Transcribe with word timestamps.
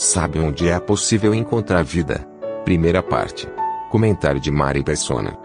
Sabe 0.00 0.38
onde 0.38 0.66
é 0.66 0.80
possível 0.80 1.34
encontrar 1.34 1.84
vida? 1.84 2.26
Primeira 2.64 3.02
parte. 3.02 3.46
Comentário 3.90 4.40
de 4.40 4.50
Mari 4.50 4.82
Persona. 4.82 5.36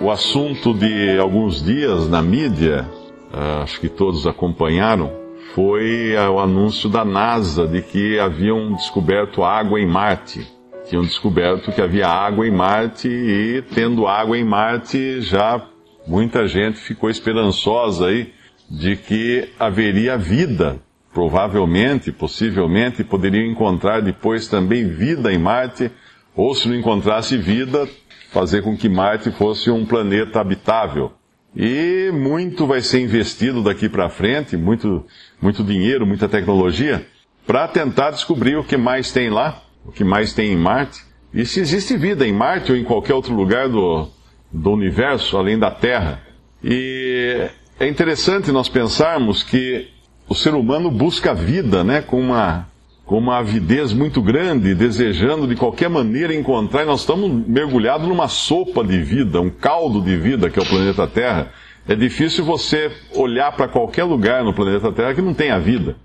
O 0.00 0.08
assunto 0.08 0.72
de 0.72 1.18
alguns 1.18 1.64
dias 1.64 2.08
na 2.08 2.22
mídia, 2.22 2.88
ah, 3.32 3.62
acho 3.64 3.80
que 3.80 3.88
todos 3.88 4.24
acompanharam, 4.24 5.10
foi 5.52 6.14
o 6.14 6.38
anúncio 6.38 6.88
da 6.88 7.04
NASA 7.04 7.66
de 7.66 7.82
que 7.82 8.20
haviam 8.20 8.72
descoberto 8.72 9.42
água 9.42 9.80
em 9.80 9.86
Marte. 9.86 10.46
Tinham 10.88 11.02
descoberto 11.02 11.72
que 11.72 11.82
havia 11.82 12.06
água 12.06 12.46
em 12.46 12.52
Marte 12.52 13.08
e, 13.08 13.64
tendo 13.74 14.06
água 14.06 14.38
em 14.38 14.44
Marte, 14.44 15.20
já 15.22 15.60
muita 16.06 16.46
gente 16.46 16.78
ficou 16.78 17.10
esperançosa 17.10 18.06
aí 18.06 18.32
de 18.70 18.94
que 18.94 19.48
haveria 19.58 20.16
vida. 20.16 20.80
Provavelmente, 21.12 22.10
possivelmente, 22.10 23.04
poderiam 23.04 23.44
encontrar 23.44 24.00
depois 24.00 24.48
também 24.48 24.88
vida 24.88 25.32
em 25.32 25.38
Marte, 25.38 25.90
ou 26.34 26.54
se 26.54 26.66
não 26.68 26.74
encontrasse 26.74 27.36
vida, 27.36 27.86
fazer 28.30 28.62
com 28.62 28.76
que 28.76 28.88
Marte 28.88 29.30
fosse 29.30 29.70
um 29.70 29.84
planeta 29.84 30.40
habitável. 30.40 31.12
E 31.54 32.10
muito 32.14 32.66
vai 32.66 32.80
ser 32.80 33.00
investido 33.00 33.62
daqui 33.62 33.88
para 33.88 34.08
frente, 34.08 34.56
muito, 34.56 35.04
muito 35.40 35.62
dinheiro, 35.62 36.06
muita 36.06 36.26
tecnologia, 36.26 37.06
para 37.46 37.68
tentar 37.68 38.12
descobrir 38.12 38.56
o 38.56 38.64
que 38.64 38.78
mais 38.78 39.12
tem 39.12 39.28
lá, 39.28 39.62
o 39.84 39.92
que 39.92 40.02
mais 40.02 40.32
tem 40.32 40.52
em 40.52 40.56
Marte, 40.56 41.02
e 41.34 41.44
se 41.44 41.60
existe 41.60 41.96
vida 41.96 42.26
em 42.26 42.32
Marte 42.32 42.72
ou 42.72 42.78
em 42.78 42.84
qualquer 42.84 43.12
outro 43.12 43.34
lugar 43.34 43.68
do, 43.68 44.08
do 44.50 44.70
universo, 44.70 45.36
além 45.36 45.58
da 45.58 45.70
Terra. 45.70 46.22
E 46.64 47.50
é 47.78 47.86
interessante 47.86 48.50
nós 48.50 48.68
pensarmos 48.68 49.42
que 49.42 49.88
o 50.28 50.34
ser 50.34 50.54
humano 50.54 50.90
busca 50.90 51.34
vida, 51.34 51.82
né, 51.84 52.00
com 52.00 52.20
uma, 52.20 52.66
com 53.04 53.18
uma 53.18 53.38
avidez 53.38 53.92
muito 53.92 54.22
grande, 54.22 54.74
desejando 54.74 55.46
de 55.46 55.56
qualquer 55.56 55.90
maneira 55.90 56.34
encontrar, 56.34 56.82
e 56.82 56.86
nós 56.86 57.00
estamos 57.00 57.30
mergulhados 57.46 58.08
numa 58.08 58.28
sopa 58.28 58.84
de 58.84 58.98
vida, 59.00 59.40
um 59.40 59.50
caldo 59.50 60.00
de 60.00 60.16
vida 60.16 60.48
que 60.48 60.58
é 60.58 60.62
o 60.62 60.66
planeta 60.66 61.06
Terra. 61.06 61.52
É 61.86 61.94
difícil 61.94 62.44
você 62.44 62.92
olhar 63.14 63.52
para 63.52 63.68
qualquer 63.68 64.04
lugar 64.04 64.44
no 64.44 64.54
planeta 64.54 64.92
Terra 64.92 65.14
que 65.14 65.22
não 65.22 65.34
tenha 65.34 65.58
vida. 65.58 65.96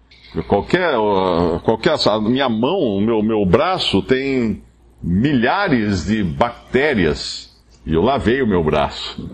Qualquer, 0.48 0.94
qualquer 1.64 1.96
minha 2.22 2.50
mão, 2.50 2.80
o 2.80 3.02
meu, 3.02 3.22
meu 3.24 3.46
braço 3.46 4.02
tem 4.02 4.62
milhares 5.02 6.06
de 6.06 6.24
bactérias. 6.24 7.56
E 7.86 7.94
eu 7.94 8.02
lavei 8.02 8.42
o 8.42 8.48
meu 8.48 8.64
braço. 8.64 9.30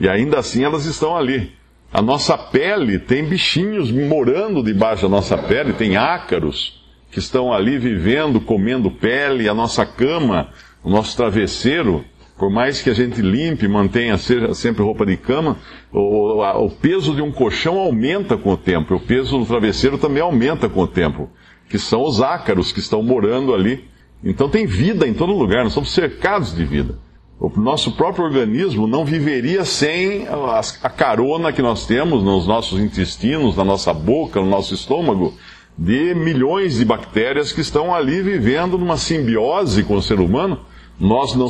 E 0.00 0.08
ainda 0.08 0.38
assim 0.38 0.64
elas 0.64 0.86
estão 0.86 1.16
ali. 1.16 1.52
A 1.92 2.00
nossa 2.00 2.38
pele 2.38 3.00
tem 3.00 3.24
bichinhos 3.24 3.90
morando 3.90 4.62
debaixo 4.62 5.02
da 5.02 5.08
nossa 5.08 5.36
pele, 5.36 5.72
tem 5.72 5.96
ácaros 5.96 6.80
que 7.10 7.18
estão 7.18 7.52
ali 7.52 7.78
vivendo, 7.78 8.40
comendo 8.40 8.92
pele, 8.92 9.48
a 9.48 9.54
nossa 9.54 9.84
cama, 9.84 10.50
o 10.84 10.88
nosso 10.88 11.16
travesseiro, 11.16 12.04
por 12.38 12.48
mais 12.48 12.80
que 12.80 12.90
a 12.90 12.94
gente 12.94 13.20
limpe, 13.20 13.66
mantenha 13.66 14.16
sempre 14.16 14.84
roupa 14.84 15.04
de 15.04 15.16
cama, 15.16 15.56
o, 15.92 16.42
o, 16.64 16.70
peso 16.70 17.12
de 17.12 17.20
um 17.20 17.32
colchão 17.32 17.76
aumenta 17.76 18.36
com 18.36 18.52
o 18.52 18.56
tempo, 18.56 18.94
o 18.94 19.00
peso 19.00 19.38
do 19.38 19.44
travesseiro 19.44 19.98
também 19.98 20.22
aumenta 20.22 20.68
com 20.68 20.82
o 20.82 20.86
tempo, 20.86 21.28
que 21.68 21.78
são 21.78 22.04
os 22.04 22.22
ácaros 22.22 22.72
que 22.72 22.78
estão 22.78 23.02
morando 23.02 23.52
ali. 23.52 23.84
Então 24.22 24.48
tem 24.48 24.64
vida 24.64 25.08
em 25.08 25.12
todo 25.12 25.32
lugar, 25.32 25.64
nós 25.64 25.72
somos 25.72 25.92
cercados 25.92 26.54
de 26.54 26.64
vida. 26.64 26.98
O 27.40 27.50
nosso 27.58 27.92
próprio 27.92 28.26
organismo 28.26 28.86
não 28.86 29.02
viveria 29.02 29.64
sem 29.64 30.28
a, 30.28 30.90
carona 30.90 31.50
que 31.50 31.62
nós 31.62 31.86
temos 31.86 32.22
nos 32.22 32.46
nossos 32.46 32.78
intestinos, 32.78 33.56
na 33.56 33.64
nossa 33.64 33.94
boca, 33.94 34.38
no 34.38 34.46
nosso 34.46 34.74
estômago, 34.74 35.32
de 35.76 36.14
milhões 36.14 36.76
de 36.76 36.84
bactérias 36.84 37.50
que 37.50 37.62
estão 37.62 37.94
ali 37.94 38.20
vivendo 38.20 38.76
numa 38.76 38.98
simbiose 38.98 39.82
com 39.84 39.96
o 39.96 40.02
ser 40.02 40.20
humano. 40.20 40.60
Nós 41.00 41.34
não 41.34 41.48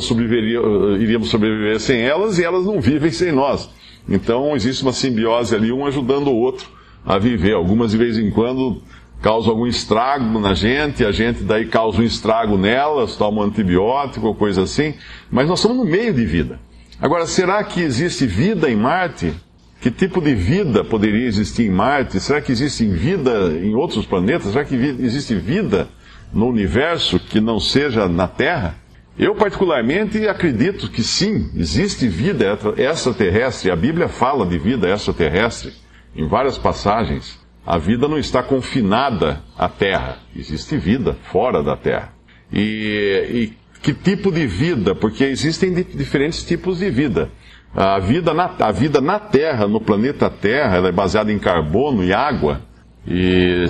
iríamos 0.97 1.27
sobreviver 1.27 1.77
sem 1.81 1.99
elas 1.99 2.39
e 2.39 2.43
elas 2.45 2.65
não 2.65 2.79
vivem 2.79 3.11
sem 3.11 3.33
nós. 3.33 3.69
Então 4.07 4.55
existe 4.55 4.83
uma 4.83 4.93
simbiose 4.93 5.53
ali, 5.53 5.73
um 5.73 5.85
ajudando 5.85 6.29
o 6.29 6.37
outro 6.37 6.69
a 7.05 7.17
viver. 7.17 7.53
Algumas 7.53 7.91
de 7.91 7.97
vez 7.97 8.17
em 8.17 8.29
quando 8.31 8.81
causam 9.21 9.51
algum 9.51 9.67
estrago 9.67 10.39
na 10.39 10.53
gente, 10.53 11.05
a 11.05 11.11
gente 11.11 11.43
daí 11.43 11.67
causa 11.67 12.01
um 12.01 12.03
estrago 12.03 12.57
nelas, 12.57 13.15
toma 13.15 13.41
um 13.41 13.43
antibiótico 13.43 14.27
ou 14.27 14.35
coisa 14.35 14.63
assim. 14.63 14.95
Mas 15.29 15.47
nós 15.47 15.59
estamos 15.59 15.77
no 15.77 15.85
meio 15.85 16.13
de 16.13 16.25
vida. 16.25 16.59
Agora, 16.99 17.25
será 17.25 17.63
que 17.63 17.81
existe 17.81 18.25
vida 18.25 18.69
em 18.69 18.75
Marte? 18.75 19.33
Que 19.79 19.89
tipo 19.89 20.21
de 20.21 20.35
vida 20.35 20.83
poderia 20.83 21.27
existir 21.27 21.67
em 21.67 21.71
Marte? 21.71 22.19
Será 22.19 22.41
que 22.41 22.51
existe 22.51 22.85
vida 22.85 23.57
em 23.61 23.73
outros 23.73 24.05
planetas? 24.05 24.51
Será 24.51 24.63
que 24.63 24.75
existe 24.75 25.33
vida 25.35 25.87
no 26.31 26.47
universo 26.47 27.19
que 27.19 27.41
não 27.41 27.59
seja 27.59 28.07
na 28.07 28.27
Terra? 28.27 28.75
Eu, 29.17 29.35
particularmente, 29.35 30.27
acredito 30.27 30.89
que 30.89 31.03
sim, 31.03 31.49
existe 31.55 32.07
vida 32.07 32.57
extraterrestre. 32.77 33.71
A 33.71 33.75
Bíblia 33.75 34.07
fala 34.07 34.45
de 34.45 34.57
vida 34.57 34.87
extraterrestre 34.87 35.73
em 36.15 36.27
várias 36.27 36.57
passagens. 36.57 37.40
A 37.65 37.77
vida 37.77 38.07
não 38.07 38.17
está 38.17 38.41
confinada 38.41 39.41
à 39.57 39.69
Terra, 39.69 40.17
existe 40.35 40.77
vida 40.77 41.15
fora 41.31 41.61
da 41.61 41.77
Terra. 41.77 42.13
E, 42.51 43.27
e 43.29 43.53
que 43.81 43.93
tipo 43.93 44.31
de 44.31 44.47
vida? 44.47 44.95
Porque 44.95 45.23
existem 45.23 45.73
diferentes 45.73 46.43
tipos 46.43 46.79
de 46.79 46.89
vida. 46.89 47.29
A 47.73 47.99
vida, 47.99 48.33
na, 48.33 48.53
a 48.59 48.71
vida 48.71 48.99
na 48.99 49.19
Terra, 49.19 49.67
no 49.67 49.79
planeta 49.79 50.29
Terra, 50.29 50.77
ela 50.77 50.89
é 50.89 50.91
baseada 50.91 51.31
em 51.31 51.39
carbono 51.39 52.03
e 52.03 52.11
água. 52.11 52.61
E 53.07 53.65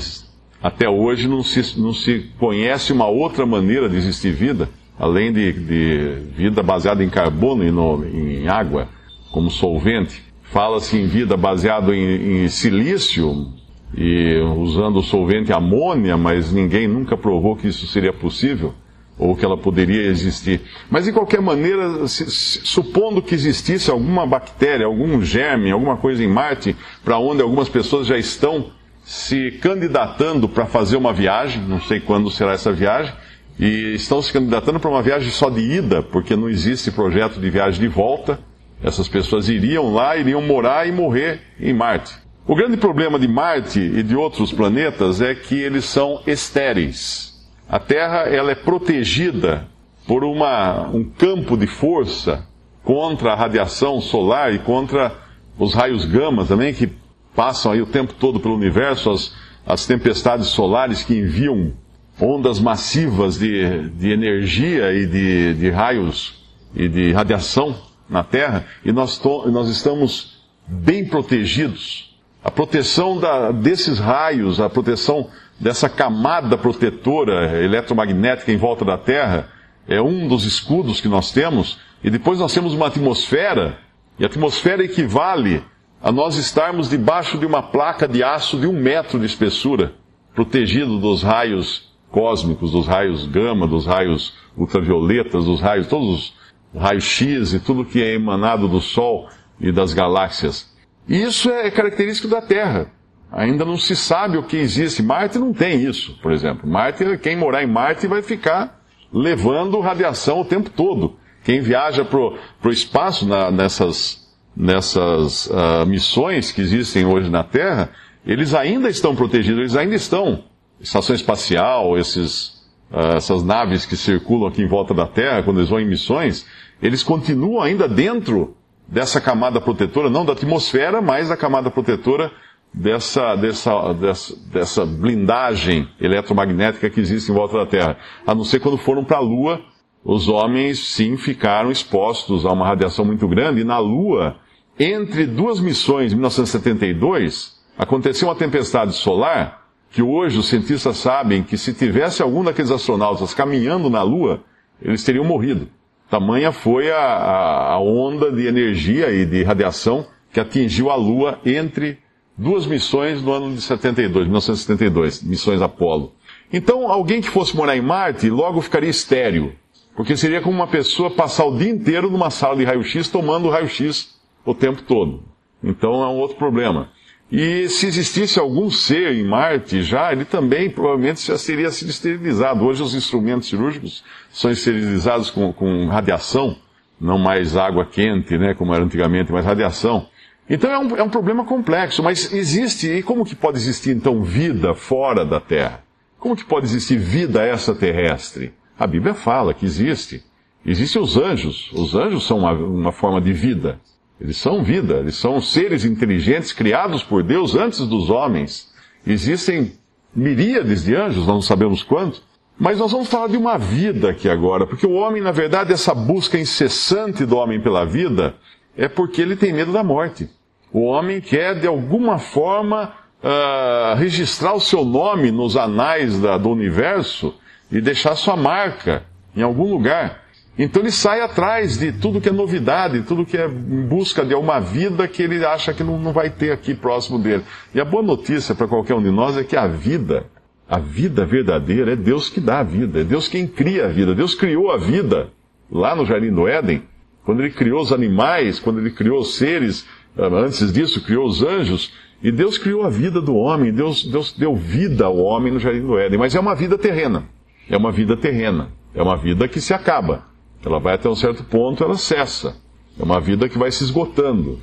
até 0.64 0.90
hoje 0.90 1.28
não 1.28 1.44
se, 1.44 1.80
não 1.80 1.94
se 1.94 2.30
conhece 2.40 2.94
uma 2.94 3.08
outra 3.08 3.46
maneira 3.46 3.90
de 3.90 3.98
existir 3.98 4.32
vida, 4.32 4.70
além 4.98 5.32
de, 5.34 5.52
de 5.54 6.16
vida 6.36 6.64
baseada 6.64 7.04
em 7.04 7.10
carbono 7.10 7.64
e 7.64 7.72
no, 7.72 8.06
em 8.06 8.48
água, 8.48 8.88
como 9.32 9.52
solvente. 9.52 10.24
Fala-se 10.44 10.98
em 10.98 11.08
vida 11.08 11.38
baseada 11.38 11.96
em, 11.96 12.44
em 12.44 12.48
silício 12.48 13.54
e 13.96 14.40
usando 14.58 14.98
o 14.98 15.04
solvente 15.04 15.52
amônia, 15.52 16.16
mas 16.16 16.52
ninguém 16.52 16.88
nunca 16.88 17.18
provou 17.18 17.56
que 17.56 17.68
isso 17.68 17.88
seria 17.88 18.14
possível 18.14 18.74
ou 19.18 19.36
que 19.36 19.46
ela 19.46 19.58
poderia 19.58 20.08
existir. 20.08 20.62
Mas 20.90 21.06
de 21.06 21.12
qualquer 21.12 21.42
maneira, 21.42 22.08
se, 22.08 22.26
se, 22.32 22.62
supondo 22.66 23.22
que 23.22 23.36
existisse 23.36 23.92
alguma 23.92 24.26
bactéria, 24.26 24.86
algum 24.86 25.22
germe, 25.22 25.70
alguma 25.70 25.96
coisa 25.98 26.24
em 26.24 26.28
Marte, 26.28 26.76
para 27.04 27.20
onde 27.20 27.42
algumas 27.42 27.70
pessoas 27.70 28.08
já 28.08 28.18
estão 28.18 28.72
se 29.04 29.52
candidatando 29.62 30.50
para 30.50 30.66
fazer 30.66 30.96
uma 30.96 31.14
viagem, 31.14 31.62
não 31.62 31.80
sei 31.82 32.00
quando 32.00 32.32
será 32.32 32.54
essa 32.54 32.72
viagem, 32.72 33.14
e 33.60 33.94
estão 33.94 34.22
se 34.22 34.34
candidatando 34.34 34.80
para 34.80 34.90
uma 34.90 35.04
viagem 35.04 35.30
só 35.30 35.50
de 35.50 35.62
ida, 35.62 36.02
porque 36.02 36.36
não 36.36 36.50
existe 36.50 36.90
projeto 36.90 37.40
de 37.40 37.50
viagem 37.50 37.80
de 37.80 37.88
volta. 37.88 38.40
Essas 38.82 39.08
pessoas 39.08 39.50
iriam 39.50 39.94
lá, 39.94 40.18
iriam 40.18 40.42
morar 40.42 40.88
e 40.88 40.92
morrer 40.92 41.42
em 41.60 41.74
Marte. 41.74 42.21
O 42.48 42.56
grande 42.56 42.76
problema 42.76 43.20
de 43.20 43.28
Marte 43.28 43.80
e 43.80 44.02
de 44.02 44.16
outros 44.16 44.52
planetas 44.52 45.22
é 45.22 45.36
que 45.36 45.54
eles 45.56 45.86
são 45.86 46.22
estéreis. 46.26 47.48
A 47.70 47.78
Terra 47.78 48.22
ela 48.28 48.52
é 48.52 48.56
protegida 48.56 49.68
por 50.08 50.24
uma, 50.24 50.90
um 50.90 51.04
campo 51.04 51.56
de 51.56 51.68
força 51.68 52.48
contra 52.84 53.32
a 53.32 53.36
radiação 53.36 54.02
solar 54.02 54.54
e 54.54 54.60
contra 54.60 55.16
os 55.58 55.76
raios 55.76 56.04
gama 56.04 56.44
também, 56.44 56.74
que 56.74 56.90
passam 57.36 57.72
aí 57.72 57.82
o 57.82 57.86
tempo 57.86 58.14
todo 58.16 58.40
pelo 58.40 58.56
universo, 58.56 59.12
as, 59.12 59.36
as 59.66 59.86
tempestades 59.86 60.48
solares 60.48 61.04
que 61.04 61.16
enviam 61.16 61.74
ondas 62.20 62.60
massivas 62.60 63.38
de, 63.38 63.90
de 63.90 64.12
energia 64.12 64.92
e 64.94 65.06
de, 65.06 65.54
de 65.54 65.70
raios 65.70 66.44
e 66.76 66.88
de 66.88 67.12
radiação 67.12 67.76
na 68.10 68.24
Terra, 68.24 68.66
e 68.84 68.92
nós, 68.92 69.20
to, 69.20 69.50
nós 69.52 69.70
estamos 69.70 70.42
bem 70.68 71.06
protegidos. 71.06 72.11
A 72.44 72.50
proteção 72.50 73.20
da, 73.20 73.52
desses 73.52 74.00
raios, 74.00 74.60
a 74.60 74.70
proteção 74.70 75.30
dessa 75.60 75.88
camada 75.88 76.58
protetora 76.58 77.64
eletromagnética 77.64 78.52
em 78.52 78.58
volta 78.58 78.84
da 78.84 78.98
Terra, 78.98 79.50
é 79.88 80.02
um 80.02 80.28
dos 80.28 80.44
escudos 80.44 81.00
que 81.00 81.08
nós 81.08 81.32
temos, 81.32 81.80
e 82.04 82.10
depois 82.10 82.40
nós 82.40 82.54
temos 82.54 82.74
uma 82.74 82.88
atmosfera, 82.88 83.78
e 84.18 84.24
a 84.24 84.28
atmosfera 84.28 84.84
equivale 84.84 85.64
a 86.02 86.12
nós 86.12 86.36
estarmos 86.36 86.90
debaixo 86.90 87.38
de 87.38 87.46
uma 87.46 87.62
placa 87.62 88.08
de 88.08 88.24
aço 88.24 88.60
de 88.60 88.66
um 88.66 88.74
metro 88.74 89.20
de 89.20 89.26
espessura, 89.28 89.94
protegido 90.34 90.98
dos 90.98 91.22
raios 91.22 91.92
cósmicos, 92.10 92.72
dos 92.72 92.88
raios 92.88 93.26
gama, 93.28 93.68
dos 93.68 93.86
raios 93.86 94.34
ultravioletas, 94.58 95.46
dos 95.46 95.62
raios, 95.62 95.88
todos 95.88 96.34
os 96.74 96.82
raios 96.82 97.04
X 97.04 97.54
e 97.54 97.60
tudo 97.60 97.86
que 97.86 98.02
é 98.02 98.16
emanado 98.16 98.68
do 98.68 98.82
Sol 98.82 99.30
e 99.60 99.72
das 99.72 99.94
galáxias. 99.94 100.71
Isso 101.08 101.50
é 101.50 101.70
característico 101.72 102.28
da 102.28 102.42
Terra. 102.42 102.92
Ainda 103.32 103.64
não 103.64 103.78
se 103.78 103.96
sabe 103.96 104.38
o 104.38 104.44
que 104.44 104.58
existe. 104.58 105.02
Marte 105.02 105.40
não 105.40 105.54
tem 105.54 105.84
isso, 105.84 106.20
por 106.22 106.32
exemplo. 106.32 106.70
Marte, 106.70 107.18
quem 107.18 107.36
morar 107.36 107.64
em 107.64 107.68
Marte 107.68 108.08
vai 108.08 108.22
ficar 108.22 108.82
levando 109.12 109.80
radiação 109.80 110.42
o 110.42 110.46
tempo 110.46 110.70
todo. 110.70 111.16
Quem 111.44 111.62
viaja 111.62 112.06
para 112.06 112.20
o 112.20 112.70
espaço 112.70 113.28
na, 113.28 113.50
nessas, 113.50 114.30
nessas 114.56 115.48
uh, 115.48 115.86
missões 115.88 116.52
que 116.52 116.62
existem 116.62 117.06
hoje 117.06 117.30
na 117.30 117.44
Terra, 117.44 117.90
eles 118.26 118.54
ainda 118.54 118.90
estão 118.90 119.16
protegidos, 119.16 119.60
eles 119.60 119.76
ainda 119.76 119.96
estão. 119.96 120.44
Estação 120.80 121.16
espacial, 121.16 121.98
esses, 121.98 122.64
uh, 122.92 123.16
essas 123.16 123.44
naves 123.44 123.86
que 123.86 123.96
circulam 123.96 124.50
aqui 124.50 124.62
em 124.62 124.68
volta 124.68 124.94
da 124.94 125.08
Terra, 125.08 125.42
quando 125.42 125.60
eles 125.60 125.70
vão 125.70 125.80
em 125.80 125.88
missões, 125.88 126.46
eles 126.82 127.02
continuam 127.02 127.62
ainda 127.62 127.88
dentro 127.88 128.56
dessa 128.92 129.22
camada 129.22 129.62
protetora, 129.62 130.10
não 130.10 130.26
da 130.26 130.34
atmosfera, 130.34 131.02
mas 131.02 131.30
da 131.30 131.38
camada 131.38 131.72
protetora 131.72 132.30
dessa, 132.74 133.36
dessa, 133.36 133.94
dessa, 133.94 134.36
dessa 134.52 134.86
blindagem 134.86 135.88
eletromagnética 136.00 136.90
que 136.90 137.00
existe 137.00 137.32
em 137.32 137.34
volta 137.34 137.58
da 137.58 137.66
Terra. 137.66 137.98
A 138.28 138.36
não 138.36 138.44
ser 138.44 138.60
quando 138.60 138.78
foram 138.78 139.06
para 139.06 139.18
a 139.18 139.22
Lua, 139.22 139.62
os 140.04 140.28
homens 140.28 140.80
sim 140.80 141.16
ficaram 141.16 141.72
expostos 141.72 142.46
a 142.46 142.52
uma 142.52 142.68
radiação 142.68 143.06
muito 143.06 143.28
grande, 143.30 143.62
e 143.62 143.64
na 143.64 143.80
Lua, 143.80 144.36
entre 144.78 145.26
duas 145.26 145.62
missões, 145.62 146.12
em 146.12 146.16
1972, 146.16 147.62
aconteceu 147.78 148.28
uma 148.28 148.36
tempestade 148.36 148.94
solar, 148.94 149.68
que 149.90 150.02
hoje 150.02 150.38
os 150.38 150.48
cientistas 150.48 150.98
sabem 150.98 151.44
que 151.44 151.58
se 151.58 151.74
tivesse 151.74 152.22
algum 152.22 152.44
daqueles 152.44 152.72
astronautas 152.72 153.34
caminhando 153.34 153.90
na 153.90 154.02
Lua, 154.02 154.44
eles 154.82 155.04
teriam 155.04 155.24
morrido. 155.24 155.68
Tamanha 156.12 156.52
foi 156.52 156.92
a, 156.92 156.98
a, 156.98 157.72
a 157.72 157.80
onda 157.80 158.30
de 158.30 158.46
energia 158.46 159.10
e 159.12 159.26
de 159.26 159.44
radiação 159.44 160.06
que 160.34 160.42
atingiu 160.42 160.90
a 160.90 160.96
Lua 160.96 161.40
entre 161.46 162.00
duas 162.38 162.68
missões 162.68 163.22
no 163.22 163.32
ano 163.32 163.56
de 163.56 163.62
72, 163.62 164.26
1972, 164.26 165.24
missões 165.24 165.62
Apolo. 165.62 166.12
Então, 166.52 166.92
alguém 166.92 167.22
que 167.22 167.30
fosse 167.30 167.56
morar 167.56 167.78
em 167.78 167.82
Marte 167.82 168.30
logo 168.30 168.60
ficaria 168.60 168.90
estéreo, 168.90 169.56
porque 169.96 170.18
seria 170.18 170.42
como 170.42 170.58
uma 170.58 170.68
pessoa 170.68 171.10
passar 171.10 171.46
o 171.46 171.58
dia 171.58 171.70
inteiro 171.70 172.12
numa 172.12 172.30
sala 172.30 172.58
de 172.58 172.66
raio-x 172.66 173.08
tomando 173.08 173.50
raio-x 173.50 174.20
o 174.46 174.54
tempo 174.54 174.82
todo. 174.82 175.24
Então 175.64 176.04
é 176.04 176.08
um 176.08 176.18
outro 176.18 176.36
problema. 176.36 176.90
E 177.32 177.70
se 177.70 177.88
existisse 177.88 178.38
algum 178.38 178.70
ser 178.70 179.14
em 179.14 179.24
Marte 179.24 179.82
já, 179.82 180.12
ele 180.12 180.26
também 180.26 180.70
provavelmente 180.70 181.26
já 181.26 181.38
seria 181.38 181.72
sido 181.72 181.90
esterilizado. 181.90 182.66
Hoje 182.66 182.84
os 182.84 182.94
instrumentos 182.94 183.48
cirúrgicos 183.48 184.04
são 184.30 184.52
esterilizados 184.52 185.30
com, 185.30 185.54
com 185.54 185.88
radiação, 185.88 186.58
não 187.00 187.18
mais 187.18 187.56
água 187.56 187.86
quente, 187.86 188.38
né, 188.38 188.54
como 188.54 188.74
era 188.74 188.84
antigamente, 188.84 189.32
mas 189.32 189.46
radiação. 189.46 190.08
Então 190.50 190.70
é 190.70 190.78
um, 190.78 190.98
é 190.98 191.04
um 191.04 191.10
problema 191.10 191.46
complexo, 191.46 192.04
mas 192.04 192.34
existe, 192.34 192.92
e 192.92 193.02
como 193.02 193.24
que 193.24 193.34
pode 193.34 193.58
existir 193.58 193.96
então 193.96 194.22
vida 194.22 194.74
fora 194.74 195.24
da 195.24 195.40
Terra? 195.40 195.82
Como 196.20 196.36
que 196.36 196.44
pode 196.44 196.66
existir 196.66 196.98
vida 196.98 197.48
extraterrestre? 197.48 198.54
A 198.78 198.86
Bíblia 198.86 199.14
fala 199.14 199.54
que 199.54 199.66
existe. 199.66 200.22
Existem 200.66 201.02
os 201.02 201.16
anjos. 201.16 201.72
Os 201.72 201.96
anjos 201.96 202.28
são 202.28 202.40
uma, 202.40 202.52
uma 202.52 202.92
forma 202.92 203.22
de 203.22 203.32
vida. 203.32 203.80
Eles 204.22 204.38
são 204.38 204.64
vida, 204.64 205.00
eles 205.00 205.16
são 205.16 205.42
seres 205.42 205.84
inteligentes 205.84 206.54
criados 206.54 207.04
por 207.04 207.24
Deus 207.24 207.56
antes 207.56 207.80
dos 207.88 208.12
homens. 208.12 208.72
Existem 209.06 209.74
miríades 210.16 210.84
de 210.84 210.96
anjos, 210.96 211.26
nós 211.26 211.28
não 211.28 211.42
sabemos 211.42 211.82
quantos, 211.82 212.22
mas 212.58 212.78
nós 212.78 212.92
vamos 212.92 213.08
falar 213.08 213.28
de 213.30 213.38
uma 213.38 213.58
vida 213.58 214.12
aqui 214.12 214.30
agora, 214.30 214.68
porque 214.68 214.86
o 214.86 214.94
homem, 214.94 215.24
na 215.24 215.32
verdade, 215.32 215.74
essa 215.74 215.96
busca 215.96 216.38
incessante 216.38 217.26
do 217.26 217.36
homem 217.36 217.60
pela 217.60 217.84
vida 217.84 218.36
é 218.78 218.88
porque 218.88 219.24
ele 219.24 219.36
tem 219.36 219.52
medo 219.52 219.72
da 219.72 219.84
morte. 219.84 220.30
O 220.72 220.84
homem 220.84 221.20
quer, 221.20 221.60
de 221.60 221.66
alguma 221.66 222.20
forma, 222.20 222.94
uh, 223.24 223.96
registrar 223.98 224.54
o 224.54 224.62
seu 224.62 224.86
nome 224.86 225.32
nos 225.32 225.58
anais 225.58 226.20
da, 226.20 226.38
do 226.38 226.50
universo 226.50 227.34
e 227.72 227.82
deixar 227.82 228.16
sua 228.16 228.38
marca 228.38 229.04
em 229.36 229.42
algum 229.42 229.72
lugar. 229.72 230.21
Então 230.58 230.82
ele 230.82 230.92
sai 230.92 231.22
atrás 231.22 231.78
de 231.78 231.92
tudo 231.94 232.20
que 232.20 232.30
é 232.30 232.32
novidade, 232.32 233.02
tudo 233.04 233.26
que 233.26 233.38
é 233.38 233.48
em 233.48 233.86
busca 233.88 234.26
de 234.26 234.36
uma 234.36 234.60
vida 234.60 235.08
que 235.08 235.24
ele 235.24 235.44
acha 235.46 235.74
que 235.74 235.84
não, 235.84 235.98
não 235.98 236.12
vai 236.12 236.30
ter 236.30 236.52
aqui 236.52 236.74
próximo 236.74 237.18
dele. 237.18 237.44
E 237.74 237.80
a 237.80 237.86
boa 237.86 238.04
notícia 238.04 238.54
para 238.54 238.68
qualquer 238.68 238.96
um 238.96 239.02
de 239.02 239.10
nós 239.12 239.38
é 239.38 239.44
que 239.44 239.56
a 239.56 239.66
vida, 239.66 240.26
a 240.70 240.78
vida 240.78 241.26
verdadeira, 241.26 241.94
é 241.94 241.96
Deus 241.96 242.30
que 242.30 242.42
dá 242.42 242.60
a 242.60 242.64
vida, 242.64 243.00
é 243.00 243.04
Deus 243.04 243.28
quem 243.28 243.48
cria 243.48 243.86
a 243.86 243.88
vida. 243.88 244.14
Deus 244.14 244.36
criou 244.36 244.72
a 244.72 244.78
vida 244.78 245.30
lá 245.72 245.96
no 245.96 246.06
Jardim 246.06 246.34
do 246.34 246.48
Éden, 246.48 246.84
quando 247.24 247.42
ele 247.42 247.52
criou 247.52 247.82
os 247.82 247.94
animais, 247.94 248.60
quando 248.60 248.80
ele 248.80 248.92
criou 248.92 249.20
os 249.20 249.36
seres, 249.38 249.88
ah, 250.18 250.28
antes 250.28 250.72
disso 250.74 251.02
criou 251.04 251.26
os 251.26 251.42
anjos, 251.42 251.94
e 252.22 252.32
Deus 252.32 252.58
criou 252.58 252.84
a 252.84 252.90
vida 252.90 253.22
do 253.22 253.36
homem, 253.36 253.72
Deus, 253.72 254.04
Deus 254.04 254.34
deu 254.34 254.56
vida 254.56 255.06
ao 255.06 255.18
homem 255.18 255.52
no 255.52 255.60
Jardim 255.60 255.82
do 255.82 255.98
Éden, 255.98 256.20
mas 256.20 256.36
é 256.36 256.40
uma 256.40 256.54
vida 256.54 256.78
terrena. 256.78 257.24
É 257.70 257.78
uma 257.78 257.92
vida 257.92 258.18
terrena. 258.18 258.70
É 258.94 259.02
uma 259.02 259.16
vida 259.16 259.48
que 259.48 259.62
se 259.62 259.74
acaba. 259.74 260.31
Ela 260.66 260.80
vai 260.80 260.96
até 260.96 261.10
um 261.10 261.16
certo 261.16 261.44
ponto, 261.44 261.84
ela 261.84 261.98
cessa. 261.98 262.56
É 263.00 263.04
uma 263.04 263.20
vida 263.20 263.50
que 263.50 263.58
vai 263.58 263.72
se 263.72 263.84
esgotando. 263.84 264.60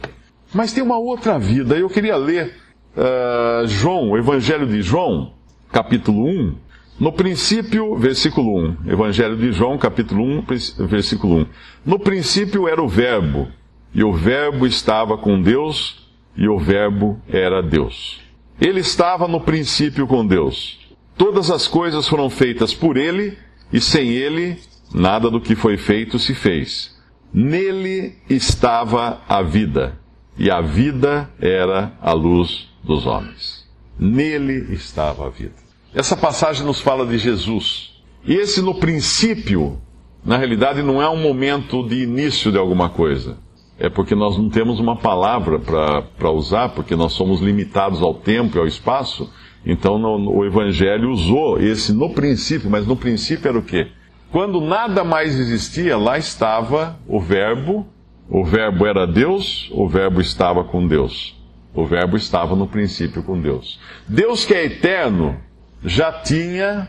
Mas 0.52 0.72
tem 0.72 0.82
uma 0.82 0.98
outra 0.98 1.38
vida. 1.38 1.76
Eu 1.76 1.90
queria 1.90 2.16
ler 2.16 2.54
uh, 2.96 3.66
João, 3.66 4.10
o 4.10 4.18
Evangelho 4.18 4.66
de 4.66 4.80
João, 4.82 5.32
capítulo 5.72 6.24
1. 6.26 6.54
No 7.00 7.12
princípio, 7.12 7.96
versículo 7.96 8.58
1. 8.86 8.90
Evangelho 8.90 9.36
de 9.36 9.52
João, 9.52 9.78
capítulo 9.78 10.22
1, 10.22 10.44
versículo 10.86 11.42
1. 11.42 11.46
No 11.84 11.98
princípio 11.98 12.68
era 12.68 12.82
o 12.82 12.88
Verbo, 12.88 13.48
e 13.94 14.02
o 14.02 14.12
Verbo 14.12 14.66
estava 14.66 15.16
com 15.16 15.40
Deus, 15.40 16.08
e 16.36 16.48
o 16.48 16.58
Verbo 16.58 17.20
era 17.28 17.62
Deus. 17.62 18.20
Ele 18.60 18.80
estava 18.80 19.28
no 19.28 19.40
princípio 19.40 20.06
com 20.06 20.26
Deus. 20.26 20.78
Todas 21.16 21.50
as 21.50 21.68
coisas 21.68 22.08
foram 22.08 22.28
feitas 22.28 22.74
por 22.74 22.96
ele, 22.96 23.36
e 23.72 23.80
sem 23.80 24.10
ele 24.10 24.58
nada 24.92 25.30
do 25.30 25.40
que 25.40 25.54
foi 25.54 25.76
feito 25.76 26.18
se 26.18 26.34
fez. 26.34 26.96
Nele 27.32 28.14
estava 28.28 29.20
a 29.28 29.42
vida, 29.42 29.98
e 30.38 30.50
a 30.50 30.60
vida 30.60 31.28
era 31.40 31.92
a 32.00 32.12
luz 32.12 32.68
dos 32.82 33.06
homens. 33.06 33.68
Nele 33.98 34.72
estava 34.72 35.26
a 35.26 35.30
vida. 35.30 35.54
Essa 35.94 36.16
passagem 36.16 36.64
nos 36.64 36.80
fala 36.80 37.04
de 37.06 37.18
Jesus. 37.18 38.02
E 38.24 38.34
esse, 38.34 38.62
no 38.62 38.74
princípio, 38.74 39.80
na 40.24 40.36
realidade, 40.36 40.82
não 40.82 41.02
é 41.02 41.08
um 41.08 41.20
momento 41.20 41.86
de 41.86 42.02
início 42.02 42.52
de 42.52 42.58
alguma 42.58 42.88
coisa. 42.88 43.38
É 43.78 43.88
porque 43.88 44.14
nós 44.14 44.36
não 44.36 44.48
temos 44.48 44.80
uma 44.80 44.96
palavra 44.96 45.58
para 45.58 46.30
usar, 46.30 46.70
porque 46.70 46.96
nós 46.96 47.12
somos 47.12 47.40
limitados 47.40 48.02
ao 48.02 48.14
tempo 48.14 48.56
e 48.56 48.60
ao 48.60 48.66
espaço. 48.66 49.32
Então, 49.64 49.98
no, 49.98 50.30
o 50.30 50.44
Evangelho 50.44 51.10
usou 51.10 51.60
esse 51.60 51.92
no 51.92 52.10
princípio, 52.10 52.70
mas 52.70 52.86
no 52.86 52.96
princípio 52.96 53.48
era 53.48 53.58
o 53.58 53.62
quê? 53.62 53.88
Quando 54.30 54.60
nada 54.60 55.02
mais 55.02 55.38
existia, 55.38 55.96
lá 55.96 56.18
estava 56.18 56.98
o 57.06 57.18
Verbo, 57.18 57.86
o 58.28 58.44
Verbo 58.44 58.86
era 58.86 59.06
Deus, 59.06 59.70
o 59.72 59.88
Verbo 59.88 60.20
estava 60.20 60.62
com 60.62 60.86
Deus. 60.86 61.34
O 61.74 61.86
Verbo 61.86 62.16
estava 62.16 62.54
no 62.54 62.66
princípio 62.66 63.22
com 63.22 63.40
Deus. 63.40 63.80
Deus 64.06 64.44
que 64.44 64.52
é 64.52 64.64
eterno 64.64 65.38
já 65.82 66.12
tinha 66.12 66.88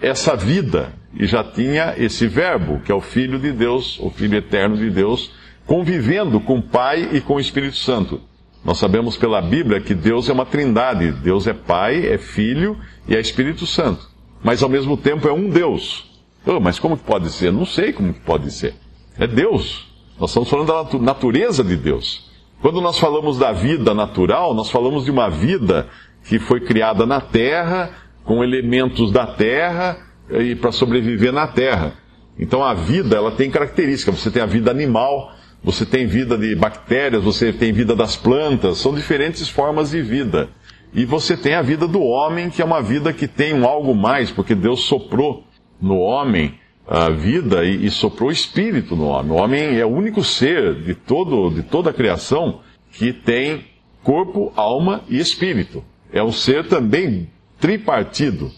essa 0.00 0.36
vida 0.36 0.92
e 1.14 1.26
já 1.26 1.42
tinha 1.42 1.94
esse 1.96 2.26
Verbo, 2.26 2.80
que 2.80 2.92
é 2.92 2.94
o 2.94 3.00
Filho 3.00 3.38
de 3.38 3.50
Deus, 3.50 3.98
o 3.98 4.10
Filho 4.10 4.36
eterno 4.36 4.76
de 4.76 4.90
Deus, 4.90 5.32
convivendo 5.66 6.40
com 6.40 6.58
o 6.58 6.62
Pai 6.62 7.08
e 7.12 7.20
com 7.20 7.34
o 7.34 7.40
Espírito 7.40 7.76
Santo. 7.76 8.20
Nós 8.64 8.78
sabemos 8.78 9.16
pela 9.16 9.40
Bíblia 9.40 9.80
que 9.80 9.94
Deus 9.94 10.28
é 10.28 10.32
uma 10.32 10.44
trindade. 10.46 11.10
Deus 11.12 11.46
é 11.46 11.54
Pai, 11.54 12.06
é 12.06 12.18
Filho 12.18 12.78
e 13.08 13.16
é 13.16 13.20
Espírito 13.20 13.66
Santo. 13.66 14.08
Mas 14.42 14.62
ao 14.62 14.68
mesmo 14.68 14.96
tempo 14.96 15.26
é 15.26 15.32
um 15.32 15.48
Deus. 15.48 16.09
Oh, 16.46 16.58
mas 16.58 16.78
como 16.78 16.96
que 16.96 17.04
pode 17.04 17.30
ser? 17.30 17.52
Não 17.52 17.66
sei 17.66 17.92
como 17.92 18.14
que 18.14 18.20
pode 18.20 18.50
ser. 18.50 18.74
É 19.18 19.26
Deus. 19.26 19.86
Nós 20.18 20.30
estamos 20.30 20.48
falando 20.48 20.68
da 20.68 20.98
natureza 20.98 21.62
de 21.62 21.76
Deus. 21.76 22.30
Quando 22.60 22.80
nós 22.80 22.98
falamos 22.98 23.38
da 23.38 23.52
vida 23.52 23.94
natural, 23.94 24.54
nós 24.54 24.70
falamos 24.70 25.04
de 25.04 25.10
uma 25.10 25.28
vida 25.28 25.88
que 26.24 26.38
foi 26.38 26.60
criada 26.60 27.06
na 27.06 27.20
terra, 27.20 27.90
com 28.24 28.44
elementos 28.44 29.10
da 29.10 29.26
terra 29.26 29.98
e 30.30 30.54
para 30.54 30.72
sobreviver 30.72 31.32
na 31.32 31.46
terra. 31.46 31.94
Então 32.38 32.62
a 32.62 32.74
vida, 32.74 33.16
ela 33.16 33.30
tem 33.30 33.50
características. 33.50 34.18
Você 34.18 34.30
tem 34.30 34.42
a 34.42 34.46
vida 34.46 34.70
animal, 34.70 35.32
você 35.62 35.84
tem 35.84 36.06
vida 36.06 36.38
de 36.38 36.54
bactérias, 36.54 37.22
você 37.22 37.52
tem 37.52 37.72
vida 37.72 37.94
das 37.94 38.16
plantas, 38.16 38.78
são 38.78 38.94
diferentes 38.94 39.48
formas 39.48 39.90
de 39.90 40.00
vida. 40.00 40.48
E 40.92 41.04
você 41.04 41.36
tem 41.36 41.54
a 41.54 41.62
vida 41.62 41.86
do 41.86 42.02
homem, 42.02 42.50
que 42.50 42.60
é 42.60 42.64
uma 42.64 42.82
vida 42.82 43.12
que 43.12 43.28
tem 43.28 43.54
um 43.54 43.66
algo 43.66 43.94
mais, 43.94 44.30
porque 44.30 44.54
Deus 44.54 44.80
soprou 44.80 45.44
no 45.80 45.98
homem 45.98 46.54
a 46.86 47.08
vida 47.08 47.64
e, 47.64 47.86
e 47.86 47.90
soprou 47.90 48.30
espírito 48.30 48.96
no 48.96 49.06
homem. 49.06 49.32
O 49.32 49.36
homem 49.36 49.78
é 49.78 49.86
o 49.86 49.88
único 49.88 50.24
ser 50.24 50.74
de, 50.74 50.94
todo, 50.94 51.50
de 51.50 51.62
toda 51.62 51.90
a 51.90 51.94
criação 51.94 52.60
que 52.92 53.12
tem 53.12 53.64
corpo, 54.02 54.52
alma 54.56 55.02
e 55.08 55.18
espírito. 55.18 55.84
É 56.12 56.22
um 56.22 56.32
ser 56.32 56.66
também 56.66 57.30
tripartido, 57.60 58.50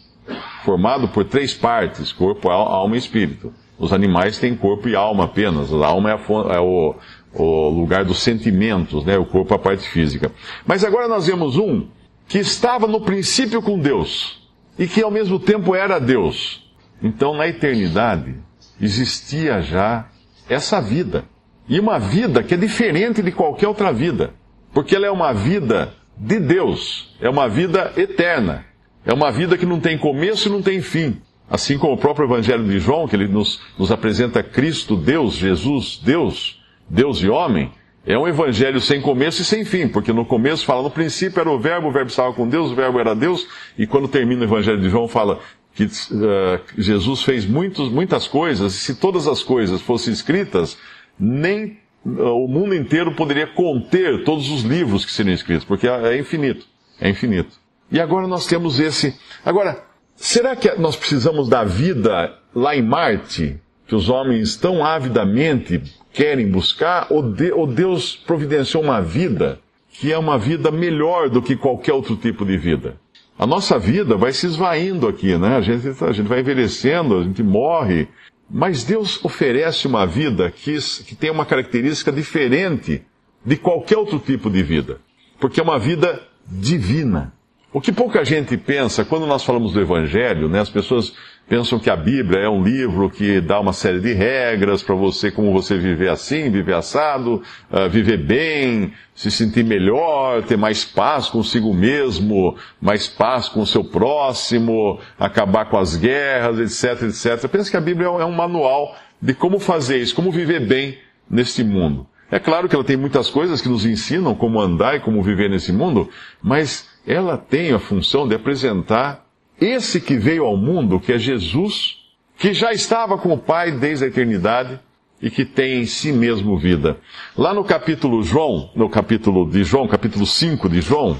formado 0.65 1.09
por 1.09 1.25
três 1.25 1.53
partes: 1.53 2.11
corpo, 2.13 2.49
alma 2.49 2.95
e 2.95 2.99
espírito. 2.99 3.53
Os 3.79 3.93
animais 3.93 4.39
têm 4.39 4.55
corpo 4.55 4.89
e 4.89 4.97
alma 4.97 5.25
apenas. 5.25 5.73
A 5.73 5.87
alma 5.87 6.11
é, 6.11 6.15
a, 6.15 6.55
é 6.55 6.61
o, 6.61 6.95
o, 7.35 7.69
lugar 7.69 8.05
dos 8.05 8.21
sentimentos, 8.21 9.05
né? 9.05 9.19
o 9.19 9.27
corpo 9.27 9.53
é 9.53 9.57
a 9.57 9.61
parte 9.61 9.89
física. 9.89 10.33
Mas 10.65 10.85
agora 10.85 11.09
nós 11.09 11.27
vemos 11.27 11.57
um 11.57 11.89
que 12.29 12.39
estava 12.39 12.87
no 12.87 13.01
princípio 13.01 13.61
com 13.61 13.79
Deus 13.79 14.41
e 14.79 14.87
que 14.87 15.03
ao 15.03 15.11
mesmo 15.11 15.39
tempo 15.39 15.75
era 15.75 15.99
Deus. 15.99 16.72
Então, 17.03 17.35
na 17.35 17.49
eternidade, 17.49 18.35
existia 18.81 19.61
já 19.61 20.07
essa 20.49 20.81
vida. 20.81 21.25
E 21.69 21.81
uma 21.81 21.99
vida 21.99 22.43
que 22.43 22.55
é 22.55 22.57
diferente 22.57 23.23
de 23.23 23.33
qualquer 23.33 23.69
outra 23.69 23.93
vida. 23.93 24.35
Porque 24.73 24.95
ela 24.95 25.07
é 25.07 25.11
uma 25.11 25.33
vida 25.33 25.95
de 26.17 26.39
Deus. 26.39 27.15
É 27.21 27.29
uma 27.29 27.49
vida 27.49 27.93
eterna. 27.97 28.65
É 29.05 29.13
uma 29.13 29.31
vida 29.33 29.59
que 29.59 29.67
não 29.67 29.81
tem 29.81 29.99
começo 29.99 30.49
e 30.49 30.53
não 30.53 30.63
tem 30.63 30.81
fim. 30.81 31.21
Assim 31.51 31.77
como 31.77 31.95
o 31.95 31.99
próprio 31.99 32.27
Evangelho 32.27 32.65
de 32.65 32.79
João, 32.79 33.07
que 33.07 33.17
ele 33.17 33.29
nos, 33.29 33.61
nos 33.79 33.91
apresenta 33.91 34.43
Cristo, 34.43 34.97
Deus, 34.97 35.35
Jesus, 35.35 36.01
Deus, 36.03 36.63
Deus 36.89 37.19
e 37.19 37.29
homem, 37.29 37.71
é 38.05 38.19
um 38.19 38.27
evangelho 38.27 38.81
sem 38.81 39.01
começo 39.01 39.43
e 39.43 39.45
sem 39.45 39.65
fim, 39.65 39.87
porque 39.87 40.13
no 40.13 40.25
começo 40.25 40.65
fala, 40.65 40.83
no 40.83 40.91
princípio 40.91 41.41
era 41.41 41.49
o 41.49 41.59
verbo, 41.59 41.89
o 41.89 41.93
verbo 41.93 42.11
estava 42.11 42.33
com 42.33 42.49
Deus, 42.49 42.73
o 42.73 42.75
verbo 42.75 42.99
era 42.99 43.15
Deus, 43.15 43.47
e 43.79 43.87
quando 43.87 44.09
termina 44.09 44.41
o 44.41 44.45
evangelho 44.45 44.81
de 44.81 44.89
João 44.89 45.07
fala 45.07 45.39
que 45.75 45.85
uh, 45.85 46.61
Jesus 46.77 47.23
fez 47.23 47.47
muitos, 47.47 47.91
muitas 47.91 48.29
coisas, 48.29 48.75
e 48.75 48.79
se 48.79 48.95
todas 48.95 49.27
as 49.27 49.43
coisas 49.43 49.81
fossem 49.81 50.13
escritas, 50.13 50.77
nem 51.19 51.79
uh, 52.05 52.45
o 52.45 52.47
mundo 52.47 52.75
inteiro 52.75 53.15
poderia 53.15 53.47
conter 53.47 54.25
todos 54.25 54.51
os 54.51 54.63
livros 54.63 55.05
que 55.05 55.13
seriam 55.13 55.35
escritos, 55.35 55.65
porque 55.65 55.89
é, 55.89 56.15
é 56.15 56.19
infinito, 56.19 56.67
é 57.01 57.09
infinito. 57.09 57.61
E 57.91 58.01
agora 58.01 58.27
nós 58.27 58.47
temos 58.47 58.81
esse. 58.81 59.15
Agora, 59.45 59.85
será 60.17 60.57
que 60.57 60.71
nós 60.77 60.97
precisamos 60.97 61.49
da 61.49 61.65
vida 61.65 62.39
lá 62.55 62.77
em 62.77 62.83
Marte, 62.83 63.59
que 63.87 63.95
os 63.95 64.09
homens 64.09 64.57
tão 64.57 64.85
avidamente 64.85 65.83
querem 66.13 66.51
buscar, 66.51 67.07
ou, 67.11 67.23
de, 67.23 67.53
ou 67.53 67.67
Deus 67.67 68.17
providenciou 68.17 68.83
uma 68.83 69.01
vida 69.01 69.59
que 69.93 70.11
é 70.11 70.19
uma 70.19 70.39
vida 70.39 70.71
melhor 70.71 71.29
do 71.29 71.43
que 71.43 71.55
qualquer 71.55 71.93
outro 71.93 72.17
tipo 72.17 72.45
de 72.47 72.57
vida. 72.57 72.97
A 73.39 73.47
nossa 73.47 73.79
vida 73.79 74.17
vai 74.17 74.33
se 74.33 74.47
esvaindo 74.47 75.09
aqui, 75.09 75.37
né? 75.37 75.57
A 75.57 75.61
gente, 75.61 75.89
a 76.05 76.13
gente 76.13 76.29
vai 76.29 76.41
envelhecendo, 76.41 77.19
a 77.19 77.23
gente 77.25 77.43
morre. 77.43 78.09
Mas 78.49 78.85
Deus 78.85 79.25
oferece 79.25 79.87
uma 79.87 80.07
vida 80.07 80.51
que, 80.51 80.77
que 81.05 81.15
tem 81.15 81.31
uma 81.31 81.47
característica 81.47 82.13
diferente 82.13 83.03
de 83.45 83.57
qualquer 83.57 83.97
outro 83.97 84.19
tipo 84.19 84.51
de 84.51 84.63
vida. 84.63 85.01
Porque 85.41 85.59
é 85.59 85.63
uma 85.63 85.79
vida 85.79 86.23
divina. 86.47 87.33
O 87.73 87.81
que 87.81 87.91
pouca 87.91 88.25
gente 88.25 88.57
pensa 88.57 89.05
quando 89.05 89.27
nós 89.27 89.43
falamos 89.43 89.73
do 89.73 89.81
Evangelho, 89.81 90.49
né? 90.49 90.61
As 90.61 90.69
pessoas 90.69 91.15
pensam 91.49 91.79
que 91.79 91.91
a 91.91 91.97
Bíblia 91.97 92.41
é 92.41 92.49
um 92.49 92.63
livro 92.63 93.11
que 93.11 93.41
dá 93.41 93.61
uma 93.61 93.73
série 93.73 94.01
de 94.01 94.13
regras 94.13 94.83
para 94.83 94.95
você, 94.95 95.31
como 95.31 95.53
você 95.53 95.77
viver 95.77 96.09
assim, 96.09 96.51
viver 96.51 96.75
assado, 96.75 97.43
uh, 97.71 97.89
viver 97.89 98.19
bem, 98.19 98.93
se 99.15 99.31
sentir 99.31 99.65
melhor, 99.65 100.43
ter 100.43 100.57
mais 100.57 100.85
paz 100.85 101.29
consigo 101.29 101.75
mesmo, 101.75 102.57
mais 102.81 103.07
paz 103.07 103.49
com 103.49 103.61
o 103.61 103.67
seu 103.67 103.85
próximo, 103.85 104.99
acabar 105.19 105.67
com 105.67 105.79
as 105.79 105.97
guerras, 105.97 106.59
etc, 106.59 107.03
etc. 107.03 107.49
Pensa 107.49 107.71
que 107.71 107.77
a 107.77 107.81
Bíblia 107.81 108.07
é 108.07 108.25
um 108.25 108.33
manual 108.33 108.97
de 109.21 109.35
como 109.35 109.59
fazer 109.59 109.99
isso, 109.99 110.15
como 110.15 110.33
viver 110.33 110.61
bem 110.61 110.99
neste 111.29 111.63
mundo. 111.63 112.07
É 112.31 112.39
claro 112.39 112.67
que 112.67 112.75
ela 112.75 112.83
tem 112.83 112.97
muitas 112.97 113.29
coisas 113.29 113.61
que 113.61 113.69
nos 113.69 113.85
ensinam 113.85 114.35
como 114.35 114.59
andar 114.59 114.97
e 114.97 115.01
como 115.01 115.23
viver 115.23 115.51
nesse 115.51 115.71
mundo, 115.71 116.09
mas 116.43 116.89
ela 117.07 117.37
tem 117.37 117.73
a 117.73 117.79
função 117.79 118.27
de 118.27 118.35
apresentar 118.35 119.27
esse 119.65 120.01
que 120.01 120.17
veio 120.17 120.45
ao 120.45 120.57
mundo, 120.57 120.99
que 120.99 121.13
é 121.13 121.19
Jesus, 121.19 121.99
que 122.39 122.53
já 122.53 122.73
estava 122.73 123.17
com 123.17 123.33
o 123.33 123.39
Pai 123.39 123.71
desde 123.71 124.05
a 124.05 124.09
eternidade 124.09 124.79
e 125.21 125.31
que 125.31 125.45
tem 125.45 125.83
em 125.83 125.87
si 125.87 126.13
mesmo 126.13 126.59
vida. 126.59 126.99
Lá 127.37 127.55
no 127.55 127.63
capítulo 127.63 128.23
João, 128.23 128.71
no 128.75 128.89
capítulo 128.89 129.49
de 129.49 129.63
João, 129.63 129.87
capítulo 129.87 130.27
5 130.27 130.69
de 130.69 130.81
João, 130.81 131.17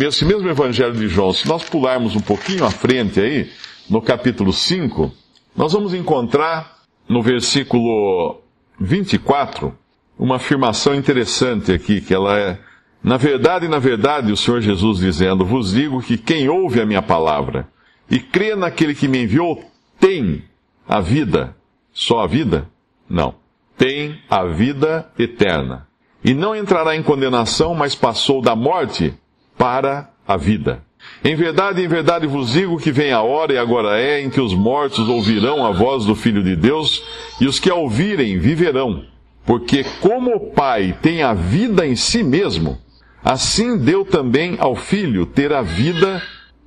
esse 0.00 0.24
mesmo 0.24 0.48
evangelho 0.48 0.94
de 0.94 1.06
João, 1.06 1.32
se 1.32 1.46
nós 1.46 1.64
pularmos 1.64 2.16
um 2.16 2.20
pouquinho 2.20 2.64
à 2.64 2.70
frente 2.70 3.20
aí, 3.20 3.50
no 3.90 4.00
capítulo 4.00 4.52
5, 4.52 5.12
nós 5.54 5.74
vamos 5.74 5.92
encontrar 5.92 6.78
no 7.06 7.22
versículo 7.22 8.40
24 8.80 9.76
uma 10.18 10.36
afirmação 10.36 10.94
interessante 10.94 11.72
aqui, 11.72 12.00
que 12.00 12.14
ela 12.14 12.38
é 12.38 12.58
na 13.02 13.16
verdade, 13.16 13.66
na 13.66 13.78
verdade, 13.78 14.30
o 14.30 14.36
Senhor 14.36 14.60
Jesus 14.60 14.98
dizendo: 14.98 15.44
Vos 15.44 15.72
digo 15.72 16.00
que 16.00 16.16
quem 16.16 16.48
ouve 16.48 16.80
a 16.80 16.86
minha 16.86 17.02
palavra 17.02 17.68
e 18.08 18.20
crê 18.20 18.54
naquele 18.54 18.94
que 18.94 19.08
me 19.08 19.24
enviou 19.24 19.64
tem 19.98 20.44
a 20.88 21.00
vida. 21.00 21.56
Só 21.92 22.20
a 22.20 22.26
vida? 22.26 22.68
Não. 23.08 23.34
Tem 23.76 24.18
a 24.30 24.44
vida 24.44 25.10
eterna. 25.18 25.88
E 26.24 26.32
não 26.32 26.54
entrará 26.54 26.94
em 26.94 27.02
condenação, 27.02 27.74
mas 27.74 27.94
passou 27.94 28.40
da 28.40 28.54
morte 28.54 29.12
para 29.58 30.10
a 30.26 30.36
vida. 30.36 30.82
Em 31.24 31.34
verdade, 31.34 31.82
em 31.82 31.88
verdade 31.88 32.26
vos 32.26 32.52
digo 32.52 32.78
que 32.78 32.92
vem 32.92 33.12
a 33.12 33.22
hora, 33.22 33.52
e 33.52 33.58
agora 33.58 34.00
é, 34.00 34.22
em 34.22 34.30
que 34.30 34.40
os 34.40 34.54
mortos 34.54 35.08
ouvirão 35.08 35.66
a 35.66 35.72
voz 35.72 36.04
do 36.04 36.14
Filho 36.14 36.42
de 36.42 36.54
Deus, 36.54 37.02
e 37.40 37.46
os 37.46 37.58
que 37.58 37.70
a 37.70 37.74
ouvirem 37.74 38.38
viverão. 38.38 39.04
Porque 39.44 39.84
como 40.00 40.36
o 40.36 40.52
Pai 40.52 40.96
tem 41.02 41.22
a 41.22 41.34
vida 41.34 41.84
em 41.86 41.96
si 41.96 42.22
mesmo, 42.22 42.78
Assim 43.24 43.78
deu 43.78 44.04
também 44.04 44.56
ao 44.58 44.74
filho 44.74 45.24
ter 45.26 45.52
a 45.52 45.62
vida 45.62 46.22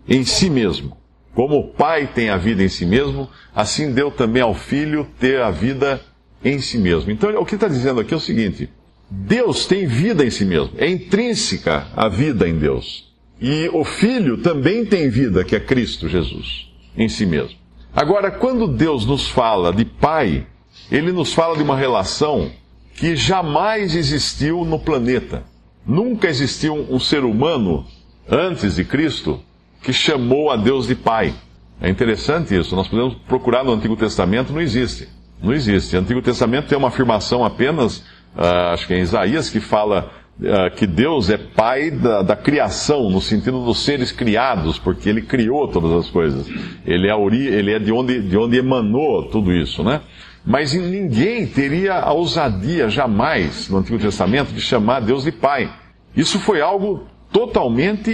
em 0.08 0.24
si 0.24 0.50
mesmo. 0.50 0.98
Como 1.34 1.58
o 1.58 1.68
pai 1.68 2.08
tem 2.08 2.30
a 2.30 2.38
vida 2.38 2.64
em 2.64 2.70
si 2.70 2.86
mesmo, 2.86 3.30
assim 3.54 3.92
deu 3.92 4.10
também 4.10 4.42
ao 4.42 4.54
filho 4.54 5.06
ter 5.20 5.42
a 5.42 5.52
vida 5.52 6.02
em 6.44 6.60
si 6.60 6.78
mesmo. 6.78 7.12
Então, 7.12 7.30
o 7.38 7.46
que 7.46 7.56
está 7.56 7.68
dizendo 7.68 8.00
aqui 8.00 8.14
é 8.14 8.18
o 8.18 8.22
seguinte: 8.22 8.70
Deus 9.10 9.66
tem 9.66 9.86
vida 9.86 10.26
em 10.26 10.30
si 10.30 10.46
mesmo, 10.46 10.72
é 10.78 10.88
intrínseca 10.88 11.88
a 11.96 12.08
vida 12.08 12.48
em 12.48 12.58
Deus. 12.58 13.14
E 13.42 13.70
o 13.74 13.84
filho 13.84 14.38
também 14.38 14.86
tem 14.86 15.10
vida, 15.10 15.44
que 15.44 15.56
é 15.56 15.60
Cristo 15.60 16.08
Jesus, 16.08 16.72
em 16.98 17.10
si 17.10 17.26
mesmo. 17.26 17.58
Agora, 17.94 18.32
quando 18.32 18.68
Deus 18.68 19.06
nos 19.06 19.28
fala 19.28 19.74
de 19.74 19.84
pai, 19.84 20.48
ele 20.90 21.12
nos 21.12 21.34
fala 21.34 21.58
de 21.58 21.64
uma 21.64 21.76
relação 21.76 22.50
que 22.94 23.16
jamais 23.16 23.94
existiu 23.94 24.64
no 24.64 24.80
planeta. 24.80 25.44
Nunca 25.86 26.28
existiu 26.28 26.74
um, 26.90 27.00
ser 27.00 27.24
humano 27.24 27.86
antes 28.30 28.76
de 28.76 28.84
Cristo 28.84 29.40
que 29.84 29.94
chamou 29.94 30.50
a 30.50 30.56
Deus 30.56 30.88
de 30.88 30.96
Pai. 30.96 31.34
É 31.80 31.90
interessante 31.90 32.58
isso. 32.58 32.76
Nós 32.76 32.88
podemos 32.88 33.14
procurar 33.28 33.64
no 33.64 33.72
Antigo 33.72 33.96
Testamento, 33.96 34.52
não 34.52 34.62
existe. 34.62 35.08
Não 35.42 35.54
existe. 35.54 35.96
O 35.96 36.00
Antigo 36.00 36.22
Testamento 36.22 36.68
tem 36.68 36.78
uma 36.78 36.88
afirmação 36.88 37.46
apenas, 37.46 38.00
uh, 38.36 38.74
acho 38.74 38.88
que 38.88 38.94
é 38.94 38.98
em 38.98 39.02
Isaías, 39.02 39.50
que 39.50 39.60
fala 39.60 40.12
uh, 40.40 40.76
que 40.76 40.88
Deus 40.88 41.30
é 41.30 41.38
Pai 41.38 41.92
da, 41.92 42.24
da, 42.24 42.36
criação, 42.36 43.10
no 43.10 43.22
sentido 43.22 43.64
dos 43.64 43.84
seres 43.84 44.12
criados, 44.12 44.80
porque 44.80 45.08
Ele 45.08 45.22
criou 45.22 45.68
todas 45.68 45.92
as 45.92 46.10
coisas. 46.10 46.48
Ele 46.84 47.08
é, 47.08 47.14
ori, 47.14 47.46
ele 47.46 47.72
é 47.72 47.78
de, 47.78 47.92
onde, 47.92 48.22
de 48.22 48.38
onde 48.38 48.58
emanou 48.58 49.30
tudo 49.30 49.54
isso, 49.54 49.84
né? 49.84 50.02
Mas 50.46 50.74
ninguém 50.74 51.48
teria 51.48 51.96
a 51.96 52.14
ousadia 52.14 52.88
jamais 52.88 53.68
no 53.68 53.78
Antigo 53.78 53.98
Testamento 53.98 54.54
de 54.54 54.62
chamar 54.62 55.00
Deus 55.00 55.24
de 55.24 55.32
Pai. 55.32 55.74
Isso 56.16 56.40
foi 56.40 56.62
algo 56.62 57.08
totalmente 57.32 58.12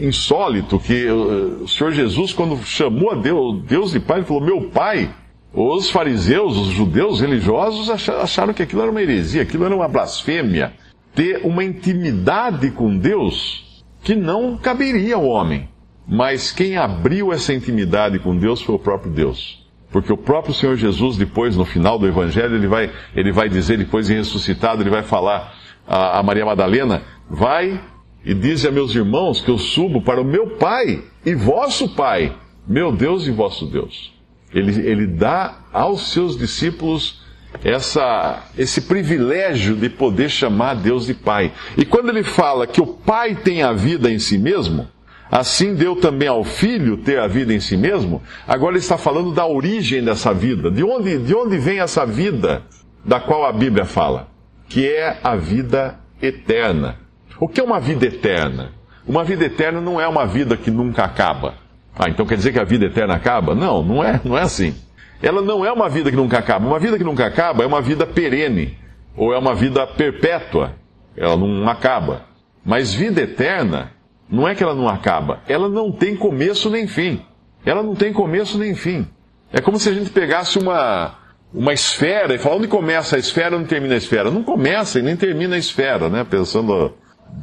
insólito, 0.00 0.78
que 0.78 1.08
o 1.08 1.66
Senhor 1.66 1.92
Jesus, 1.92 2.32
quando 2.32 2.62
chamou 2.64 3.10
a 3.10 3.14
Deus, 3.14 3.62
Deus 3.64 3.92
de 3.92 4.00
Pai, 4.00 4.18
ele 4.18 4.26
falou, 4.26 4.44
meu 4.44 4.70
Pai. 4.70 5.10
Os 5.56 5.88
fariseus, 5.88 6.56
os 6.56 6.68
judeus 6.68 7.20
religiosos 7.20 7.88
acharam 7.88 8.52
que 8.52 8.62
aquilo 8.62 8.82
era 8.82 8.90
uma 8.90 9.00
heresia, 9.00 9.42
aquilo 9.42 9.64
era 9.64 9.74
uma 9.74 9.88
blasfêmia. 9.88 10.72
Ter 11.14 11.42
uma 11.44 11.62
intimidade 11.62 12.72
com 12.72 12.96
Deus 12.98 13.84
que 14.02 14.16
não 14.16 14.56
caberia 14.56 15.14
ao 15.14 15.24
homem. 15.24 15.68
Mas 16.06 16.50
quem 16.50 16.76
abriu 16.76 17.32
essa 17.32 17.54
intimidade 17.54 18.18
com 18.18 18.36
Deus 18.36 18.60
foi 18.60 18.74
o 18.74 18.80
próprio 18.80 19.12
Deus. 19.12 19.63
Porque 19.94 20.12
o 20.12 20.16
próprio 20.16 20.52
Senhor 20.52 20.74
Jesus, 20.74 21.16
depois, 21.16 21.56
no 21.56 21.64
final 21.64 22.00
do 22.00 22.08
Evangelho, 22.08 22.56
ele 22.56 22.66
vai, 22.66 22.90
ele 23.14 23.30
vai 23.30 23.48
dizer, 23.48 23.78
depois 23.78 24.08
de 24.08 24.14
ressuscitado, 24.14 24.82
ele 24.82 24.90
vai 24.90 25.04
falar 25.04 25.54
a, 25.86 26.18
a 26.18 26.22
Maria 26.24 26.44
Madalena: 26.44 27.02
Vai 27.30 27.80
e 28.24 28.34
dize 28.34 28.66
a 28.66 28.72
meus 28.72 28.92
irmãos 28.92 29.40
que 29.40 29.52
eu 29.52 29.56
subo 29.56 30.02
para 30.02 30.20
o 30.20 30.24
meu 30.24 30.56
Pai 30.56 31.00
e 31.24 31.32
vosso 31.36 31.94
Pai, 31.94 32.34
meu 32.66 32.90
Deus 32.90 33.28
e 33.28 33.30
vosso 33.30 33.66
Deus. 33.66 34.12
Ele, 34.52 34.72
ele 34.84 35.06
dá 35.06 35.60
aos 35.72 36.10
seus 36.10 36.36
discípulos 36.36 37.22
essa, 37.62 38.48
esse 38.58 38.80
privilégio 38.80 39.76
de 39.76 39.88
poder 39.88 40.28
chamar 40.28 40.74
Deus 40.74 41.06
de 41.06 41.14
Pai. 41.14 41.52
E 41.78 41.84
quando 41.84 42.08
ele 42.08 42.24
fala 42.24 42.66
que 42.66 42.80
o 42.80 42.86
Pai 42.88 43.36
tem 43.36 43.62
a 43.62 43.72
vida 43.72 44.10
em 44.10 44.18
si 44.18 44.38
mesmo, 44.38 44.88
assim 45.34 45.74
deu 45.74 45.96
também 45.96 46.28
ao 46.28 46.44
filho 46.44 46.96
ter 46.96 47.18
a 47.18 47.26
vida 47.26 47.52
em 47.52 47.58
si 47.58 47.76
mesmo. 47.76 48.22
Agora 48.46 48.74
ele 48.74 48.78
está 48.78 48.96
falando 48.96 49.32
da 49.32 49.44
origem 49.44 50.04
dessa 50.04 50.32
vida. 50.32 50.70
De 50.70 50.84
onde, 50.84 51.18
de 51.18 51.34
onde 51.34 51.58
vem 51.58 51.80
essa 51.80 52.06
vida 52.06 52.62
da 53.04 53.18
qual 53.18 53.44
a 53.44 53.52
Bíblia 53.52 53.84
fala? 53.84 54.28
Que 54.68 54.88
é 54.88 55.18
a 55.24 55.34
vida 55.34 55.98
eterna. 56.22 56.98
O 57.40 57.48
que 57.48 57.60
é 57.60 57.64
uma 57.64 57.80
vida 57.80 58.06
eterna? 58.06 58.70
Uma 59.04 59.24
vida 59.24 59.44
eterna 59.44 59.80
não 59.80 60.00
é 60.00 60.06
uma 60.06 60.24
vida 60.24 60.56
que 60.56 60.70
nunca 60.70 61.02
acaba. 61.02 61.54
Ah, 61.98 62.08
então 62.08 62.24
quer 62.24 62.36
dizer 62.36 62.52
que 62.52 62.60
a 62.60 62.64
vida 62.64 62.86
eterna 62.86 63.14
acaba? 63.14 63.56
Não, 63.56 63.82
não 63.82 64.04
é, 64.04 64.20
não 64.24 64.38
é 64.38 64.42
assim. 64.42 64.72
Ela 65.20 65.42
não 65.42 65.64
é 65.64 65.72
uma 65.72 65.88
vida 65.88 66.10
que 66.10 66.16
nunca 66.16 66.38
acaba. 66.38 66.64
Uma 66.64 66.78
vida 66.78 66.96
que 66.96 67.02
nunca 67.02 67.26
acaba 67.26 67.64
é 67.64 67.66
uma 67.66 67.82
vida 67.82 68.06
perene, 68.06 68.78
ou 69.16 69.34
é 69.34 69.38
uma 69.38 69.54
vida 69.54 69.84
perpétua. 69.84 70.76
Ela 71.16 71.36
não 71.36 71.68
acaba. 71.68 72.22
Mas 72.64 72.94
vida 72.94 73.20
eterna 73.20 73.90
não 74.28 74.48
é 74.48 74.54
que 74.54 74.62
ela 74.62 74.74
não 74.74 74.88
acaba, 74.88 75.40
ela 75.48 75.68
não 75.68 75.92
tem 75.92 76.16
começo 76.16 76.70
nem 76.70 76.86
fim. 76.86 77.20
Ela 77.64 77.82
não 77.82 77.94
tem 77.94 78.12
começo 78.12 78.58
nem 78.58 78.74
fim. 78.74 79.06
É 79.52 79.60
como 79.60 79.78
se 79.78 79.88
a 79.88 79.92
gente 79.92 80.10
pegasse 80.10 80.58
uma, 80.58 81.14
uma 81.52 81.72
esfera 81.72 82.34
e 82.34 82.38
falar 82.38 82.56
onde 82.56 82.68
começa 82.68 83.16
a 83.16 83.18
esfera, 83.18 83.56
onde 83.56 83.68
termina 83.68 83.94
a 83.94 83.98
esfera. 83.98 84.30
Não 84.30 84.42
começa 84.42 84.98
e 84.98 85.02
nem 85.02 85.16
termina 85.16 85.54
a 85.54 85.58
esfera, 85.58 86.08
né? 86.08 86.24
Pensando 86.28 86.94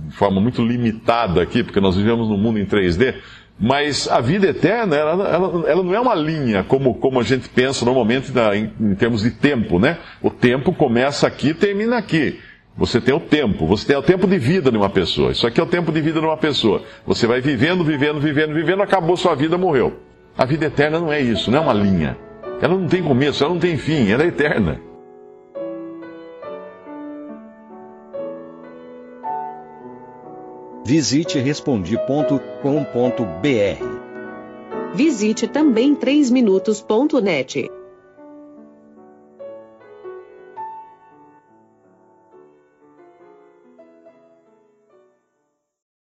de 0.08 0.16
forma 0.16 0.40
muito 0.40 0.62
limitada 0.62 1.42
aqui, 1.42 1.64
porque 1.64 1.80
nós 1.80 1.96
vivemos 1.96 2.30
num 2.30 2.38
mundo 2.38 2.60
em 2.60 2.66
3D. 2.66 3.16
Mas 3.60 4.08
a 4.08 4.20
vida 4.20 4.48
eterna, 4.48 4.96
ela, 4.96 5.28
ela, 5.30 5.70
ela 5.70 5.84
não 5.84 5.94
é 5.94 6.00
uma 6.00 6.16
linha 6.16 6.64
como, 6.64 6.96
como 6.96 7.20
a 7.20 7.24
gente 7.24 7.48
pensa 7.48 7.86
normalmente 7.86 8.32
na, 8.32 8.56
em, 8.56 8.74
em, 8.80 8.96
termos 8.96 9.22
de 9.22 9.32
tempo, 9.32 9.80
né? 9.80 9.98
O 10.22 10.30
tempo 10.30 10.74
começa 10.74 11.28
aqui 11.28 11.50
e 11.50 11.54
termina 11.54 11.98
aqui. 11.98 12.40
Você 12.76 13.02
tem 13.02 13.14
o 13.14 13.20
tempo, 13.20 13.66
você 13.68 13.86
tem 13.86 13.96
o 13.98 14.02
tempo 14.02 14.26
de 14.26 14.38
vida 14.38 14.72
de 14.72 14.78
uma 14.78 14.90
pessoa. 14.90 15.32
Isso 15.32 15.46
aqui 15.46 15.60
é 15.60 15.64
o 15.64 15.68
tempo 15.68 15.92
de 15.92 16.02
vida 16.02 16.20
de 16.20 16.26
uma 16.26 16.38
pessoa. 16.38 16.82
Você 17.06 17.28
vai 17.28 17.42
vivendo, 17.42 17.84
vivendo, 17.84 18.20
vivendo, 18.20 18.54
vivendo, 18.54 18.82
acabou 18.82 19.18
sua 19.18 19.36
vida, 19.36 19.58
morreu. 19.58 19.94
A 20.38 20.46
vida 20.46 20.66
eterna 20.66 21.00
não 21.00 21.12
é 21.12 21.20
isso, 21.20 21.52
não 21.52 21.60
é 21.60 21.62
uma 21.62 21.74
linha. 21.74 22.18
Ela 22.62 22.76
não 22.76 22.88
tem 22.88 23.04
começo, 23.04 23.44
ela 23.44 23.54
não 23.54 23.60
tem 23.60 23.78
fim, 23.78 24.10
ela 24.10 24.24
é 24.24 24.28
eterna. 24.28 24.80
Visite 30.86 31.40
respondi.com.br. 31.40 32.42
Visite 34.94 35.48
também 35.48 35.96
3minutos.net. 35.96 37.81